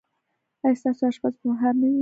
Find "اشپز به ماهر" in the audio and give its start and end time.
1.07-1.73